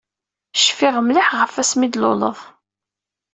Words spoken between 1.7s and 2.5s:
d-tluleḍ.